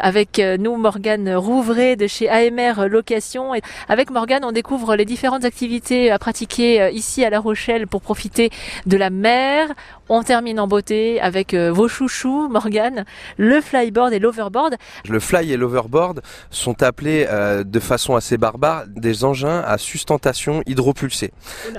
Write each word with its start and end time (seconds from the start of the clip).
Avec 0.00 0.38
euh, 0.38 0.56
nous, 0.56 0.76
Morgane 0.76 1.34
Rouvray 1.34 1.96
de 1.96 2.06
chez 2.06 2.28
AMR 2.28 2.88
Location. 2.88 3.52
Et 3.56 3.62
avec 3.88 4.10
Morgane, 4.10 4.44
on 4.44 4.52
découvre 4.52 4.94
les 4.94 5.04
différentes 5.04 5.44
activités 5.44 6.12
à 6.12 6.20
pratiquer 6.20 6.80
euh, 6.80 6.90
ici 6.90 7.24
à 7.24 7.30
La 7.30 7.40
Rochelle 7.40 7.88
pour 7.88 8.00
profiter 8.00 8.50
de 8.86 8.96
la 8.96 9.10
mer. 9.10 9.66
On 10.08 10.22
termine 10.22 10.60
en 10.60 10.68
beauté 10.68 11.20
avec 11.20 11.52
euh, 11.52 11.72
vos 11.72 11.88
chouchous, 11.88 12.48
Morgane, 12.48 13.06
le 13.38 13.60
flyboard 13.60 14.12
et 14.12 14.20
l'overboard. 14.20 14.76
Le 15.08 15.18
fly 15.18 15.50
et 15.50 15.56
l'overboard 15.56 16.22
sont 16.50 16.80
appelés 16.84 17.26
de 17.64 17.80
façon 17.80 18.14
assez 18.14 18.38
barbare 18.38 18.84
des 18.86 19.24
engins 19.24 19.62
à 19.66 19.78
sustentation 19.78 20.62
hydropulsée. 20.66 21.32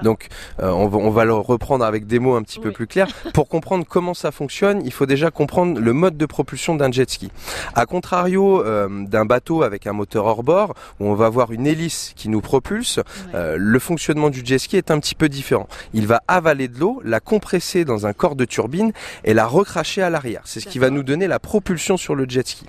Donc 0.04 0.28
on, 0.60 0.88
va, 0.88 0.98
on, 0.98 1.10
va, 1.10 1.24
le 1.26 1.34
reprendre 1.34 1.86
avec 1.86 2.06
des 2.06 2.20
mots 2.20 2.36
un 2.36 2.44
petit 2.44 2.60
peu 2.60 2.72
plus 2.72 2.86
clairs. 2.86 3.08
Pour 3.34 3.48
comprendre 3.48 3.86
comment 3.88 4.14
ça 4.14 4.32
fonctionne, 4.32 4.82
il 4.86 4.92
faut 4.92 5.06
déjà 5.06 5.32
comprendre 5.32 5.80
le 5.80 5.94
mode 5.94 6.18
de 6.18 6.26
propulsion 6.26 6.76
d'un 6.76 6.92
jet 6.92 7.10
ski. 7.10 7.32
À 7.74 7.86
contrario 8.10 8.66
euh, 8.66 9.06
d'un 9.06 9.26
bateau 9.26 9.62
avec 9.62 9.86
un 9.86 9.94
moteur 9.94 10.26
hors 10.26 10.42
bord, 10.42 10.74
où 11.00 11.06
on 11.06 11.14
va 11.14 11.28
avoir 11.28 11.52
une 11.52 11.68
hélice 11.68 12.14
qui 12.16 12.28
nous 12.28 12.42
propulse, 12.42 13.00
euh, 13.36 13.56
le 13.60 13.78
fonctionnement 13.78 14.32
du 14.32 14.44
jet 14.44 14.58
ski 14.58 14.78
est 14.78 14.90
un 14.90 15.00
petit 15.00 15.14
peu 15.14 15.30
différent. 15.30 15.68
Il 15.94 16.08
va 16.08 16.24
avaler 16.28 16.68
de 16.68 16.80
l'eau, 16.80 17.02
la 17.06 17.20
compresser 17.20 17.86
dans 17.86 18.08
un 18.08 18.14
corps 18.14 18.36
de 18.36 18.46
turbine 18.46 18.94
et 19.26 19.36
la 19.36 19.46
recracher 19.46 20.02
à 20.02 20.10
l'arrière. 20.10 20.42
C'est 20.46 20.60
ce 20.60 20.68
qui 20.68 20.80
va 20.80 20.90
nous 20.90 21.04
donner 21.04 21.28
la 21.28 21.38
propulsion 21.38 21.98
sur 21.98 22.16
le 22.16 22.26
jet 22.28 22.48
ski. 22.48 22.66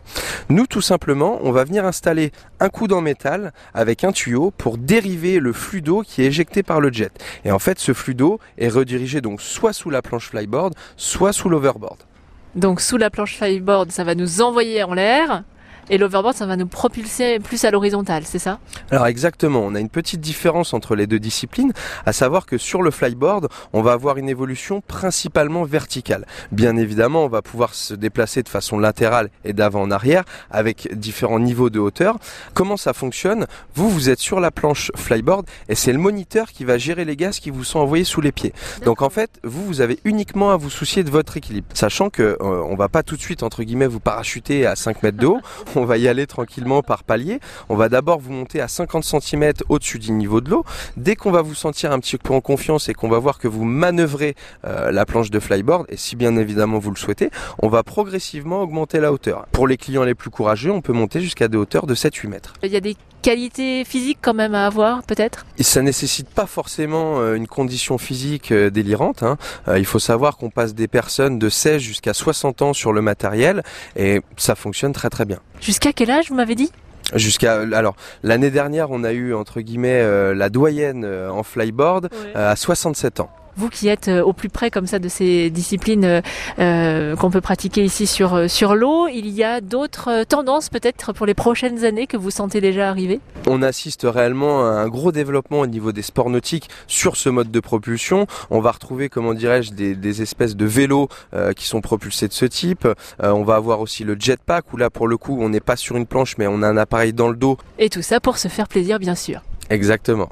Nous, 0.50 0.66
tout 0.66 0.82
simplement, 0.82 1.38
on 1.42 1.52
va 1.52 1.64
venir 1.64 1.86
installer 1.86 2.32
un 2.58 2.68
coude 2.68 2.92
en 2.92 3.00
métal 3.00 3.54
avec 3.72 4.04
un 4.04 4.12
tuyau 4.12 4.50
pour 4.50 4.76
dériver 4.76 5.38
le 5.38 5.54
flux 5.54 5.80
d'eau 5.80 6.02
qui 6.02 6.20
est 6.20 6.26
éjecté 6.26 6.62
par 6.62 6.82
le 6.82 6.92
jet. 6.92 7.12
Et 7.46 7.50
en 7.50 7.58
fait, 7.58 7.78
ce 7.78 7.94
flux 7.94 8.14
d'eau 8.14 8.40
est 8.58 8.68
redirigé 8.68 9.22
donc 9.22 9.40
soit 9.40 9.72
sous 9.72 9.88
la 9.88 10.02
planche 10.02 10.28
flyboard, 10.28 10.74
soit 10.98 11.32
sous 11.32 11.48
l'overboard. 11.48 12.09
Donc 12.54 12.80
sous 12.80 12.96
la 12.96 13.10
planche 13.10 13.36
flyboard, 13.36 13.92
ça 13.92 14.04
va 14.04 14.14
nous 14.14 14.42
envoyer 14.42 14.82
en 14.82 14.94
l'air. 14.94 15.44
Et 15.92 15.98
l'overboard, 15.98 16.36
ça 16.36 16.46
va 16.46 16.56
nous 16.56 16.68
propulser 16.68 17.40
plus 17.40 17.64
à 17.64 17.72
l'horizontale, 17.72 18.22
c'est 18.24 18.38
ça? 18.38 18.60
Alors 18.92 19.08
exactement, 19.08 19.60
on 19.60 19.74
a 19.74 19.80
une 19.80 19.88
petite 19.88 20.20
différence 20.20 20.72
entre 20.72 20.94
les 20.94 21.08
deux 21.08 21.18
disciplines, 21.18 21.72
à 22.06 22.12
savoir 22.12 22.46
que 22.46 22.58
sur 22.58 22.82
le 22.82 22.92
flyboard, 22.92 23.48
on 23.72 23.82
va 23.82 23.92
avoir 23.92 24.16
une 24.16 24.28
évolution 24.28 24.82
principalement 24.82 25.64
verticale. 25.64 26.26
Bien 26.52 26.76
évidemment, 26.76 27.24
on 27.24 27.28
va 27.28 27.42
pouvoir 27.42 27.74
se 27.74 27.92
déplacer 27.94 28.44
de 28.44 28.48
façon 28.48 28.78
latérale 28.78 29.30
et 29.44 29.52
d'avant 29.52 29.82
en 29.82 29.90
arrière 29.90 30.22
avec 30.48 30.94
différents 30.94 31.40
niveaux 31.40 31.70
de 31.70 31.80
hauteur. 31.80 32.18
Comment 32.54 32.76
ça 32.76 32.92
fonctionne? 32.92 33.46
Vous, 33.74 33.90
vous 33.90 34.10
êtes 34.10 34.20
sur 34.20 34.38
la 34.38 34.52
planche 34.52 34.92
flyboard 34.94 35.44
et 35.68 35.74
c'est 35.74 35.92
le 35.92 35.98
moniteur 35.98 36.52
qui 36.52 36.64
va 36.64 36.78
gérer 36.78 37.04
les 37.04 37.16
gaz 37.16 37.40
qui 37.40 37.50
vous 37.50 37.64
sont 37.64 37.80
envoyés 37.80 38.04
sous 38.04 38.20
les 38.20 38.30
pieds. 38.30 38.52
Donc 38.84 39.02
en 39.02 39.10
fait, 39.10 39.40
vous, 39.42 39.66
vous 39.66 39.80
avez 39.80 39.98
uniquement 40.04 40.52
à 40.52 40.56
vous 40.56 40.70
soucier 40.70 41.02
de 41.02 41.10
votre 41.10 41.36
équilibre, 41.36 41.66
sachant 41.74 42.10
que 42.10 42.22
euh, 42.22 42.36
on 42.40 42.76
va 42.76 42.88
pas 42.88 43.02
tout 43.02 43.16
de 43.16 43.20
suite 43.20 43.42
entre 43.42 43.64
guillemets 43.64 43.88
vous 43.88 43.98
parachuter 43.98 44.66
à 44.66 44.76
5 44.76 45.02
mètres 45.02 45.18
de 45.18 45.26
haut. 45.26 45.40
On 45.80 45.84
va 45.84 45.96
y 45.96 46.08
aller 46.08 46.26
tranquillement 46.26 46.82
par 46.82 47.04
palier. 47.04 47.40
On 47.68 47.76
va 47.76 47.88
d'abord 47.88 48.20
vous 48.20 48.32
monter 48.32 48.60
à 48.60 48.68
50 48.68 49.02
cm 49.04 49.52
au-dessus 49.68 49.98
du 49.98 50.12
niveau 50.12 50.40
de 50.40 50.50
l'eau. 50.50 50.64
Dès 50.96 51.16
qu'on 51.16 51.30
va 51.30 51.42
vous 51.42 51.54
sentir 51.54 51.90
un 51.90 51.98
petit 51.98 52.18
peu 52.18 52.34
en 52.34 52.40
confiance 52.40 52.88
et 52.88 52.94
qu'on 52.94 53.08
va 53.08 53.18
voir 53.18 53.38
que 53.38 53.48
vous 53.48 53.64
manœuvrez 53.64 54.34
euh, 54.64 54.90
la 54.90 55.06
planche 55.06 55.30
de 55.30 55.40
flyboard, 55.40 55.86
et 55.88 55.96
si 55.96 56.16
bien 56.16 56.36
évidemment 56.36 56.78
vous 56.78 56.90
le 56.90 56.96
souhaitez, 56.96 57.30
on 57.60 57.68
va 57.68 57.82
progressivement 57.82 58.62
augmenter 58.62 59.00
la 59.00 59.12
hauteur. 59.12 59.46
Pour 59.52 59.66
les 59.66 59.76
clients 59.76 60.04
les 60.04 60.14
plus 60.14 60.30
courageux, 60.30 60.70
on 60.70 60.82
peut 60.82 60.92
monter 60.92 61.20
jusqu'à 61.20 61.48
des 61.48 61.56
hauteurs 61.56 61.86
de 61.86 61.94
7-8 61.94 62.28
mètres. 62.28 62.52
Il 62.62 62.70
y 62.70 62.76
a 62.76 62.80
des 62.80 62.96
qualités 63.22 63.84
physiques 63.84 64.18
quand 64.20 64.34
même 64.34 64.54
à 64.54 64.66
avoir 64.66 65.02
peut-être? 65.02 65.44
Ça 65.60 65.82
nécessite 65.82 66.28
pas 66.30 66.46
forcément 66.46 67.20
euh, 67.20 67.34
une 67.34 67.46
condition 67.46 67.98
physique 67.98 68.50
euh, 68.50 68.70
délirante. 68.70 69.22
Hein. 69.22 69.36
Il 69.76 69.84
faut 69.84 69.98
savoir 69.98 70.36
qu'on 70.36 70.50
passe 70.50 70.74
des 70.74 70.88
personnes 70.88 71.38
de 71.38 71.48
16 71.48 71.80
jusqu'à 71.80 72.14
60 72.14 72.62
ans 72.62 72.72
sur 72.72 72.92
le 72.92 73.02
matériel 73.02 73.62
et 73.96 74.20
ça 74.36 74.54
fonctionne 74.54 74.92
très 74.92 75.10
très 75.10 75.24
bien. 75.24 75.38
Jusqu'à 75.60 75.92
quel 75.92 76.10
âge 76.10 76.28
vous 76.28 76.34
m'avez 76.34 76.54
dit? 76.54 76.70
Jusqu'à 77.14 77.60
alors 77.60 77.96
l'année 78.22 78.50
dernière 78.50 78.90
on 78.90 79.02
a 79.02 79.12
eu 79.12 79.34
entre 79.34 79.60
guillemets 79.60 80.00
euh, 80.00 80.32
la 80.32 80.48
doyenne 80.48 81.04
euh, 81.04 81.30
en 81.30 81.42
flyboard 81.42 82.08
euh, 82.36 82.52
à 82.52 82.56
67 82.56 83.20
ans. 83.20 83.30
Vous 83.56 83.68
qui 83.68 83.88
êtes 83.88 84.08
euh, 84.08 84.22
au 84.22 84.32
plus 84.32 84.48
près 84.48 84.70
comme 84.70 84.86
ça 84.86 84.98
de 84.98 85.08
ces 85.08 85.50
disciplines 85.50 86.04
euh, 86.04 86.20
euh, 86.58 87.16
qu'on 87.16 87.30
peut 87.30 87.40
pratiquer 87.40 87.84
ici 87.84 88.06
sur, 88.06 88.48
sur 88.48 88.74
l'eau, 88.74 89.08
il 89.08 89.28
y 89.28 89.42
a 89.42 89.60
d'autres 89.60 90.24
tendances 90.24 90.68
peut-être 90.68 91.12
pour 91.12 91.26
les 91.26 91.34
prochaines 91.34 91.84
années 91.84 92.06
que 92.06 92.16
vous 92.16 92.30
sentez 92.30 92.60
déjà 92.60 92.88
arriver? 92.88 93.20
On 93.46 93.62
assiste 93.62 94.06
réellement 94.08 94.64
à 94.64 94.70
un 94.70 94.88
gros 94.88 95.12
développement 95.12 95.60
au 95.60 95.66
niveau 95.66 95.92
des 95.92 96.02
sports 96.02 96.30
nautiques 96.30 96.68
sur 96.86 97.16
ce 97.16 97.28
mode 97.28 97.50
de 97.50 97.60
propulsion. 97.60 98.26
On 98.50 98.60
va 98.60 98.70
retrouver, 98.70 99.08
comment 99.08 99.34
dirais-je, 99.34 99.72
des, 99.72 99.94
des, 99.94 100.22
espèces 100.22 100.56
de 100.56 100.66
vélos 100.66 101.08
qui 101.56 101.66
sont 101.66 101.80
propulsés 101.80 102.28
de 102.28 102.32
ce 102.32 102.44
type. 102.44 102.86
on 103.20 103.42
va 103.42 103.54
avoir 103.54 103.80
aussi 103.80 104.04
le 104.04 104.16
jetpack 104.18 104.72
où 104.72 104.76
là 104.76 104.90
pour 104.90 105.08
le 105.08 105.16
coup 105.16 105.38
on 105.40 105.48
n'est 105.48 105.60
pas 105.60 105.76
sur 105.76 105.96
une 105.96 106.06
planche 106.06 106.36
mais 106.36 106.46
on 106.46 106.62
a 106.62 106.68
un 106.68 106.76
appareil 106.76 107.12
dans 107.12 107.28
le 107.28 107.36
dos. 107.36 107.56
Et 107.78 107.88
tout 107.88 108.02
ça 108.02 108.20
pour 108.20 108.38
se 108.38 108.48
faire 108.48 108.68
plaisir 108.68 108.98
bien 108.98 109.14
sûr. 109.14 109.42
Exactement. 109.70 110.30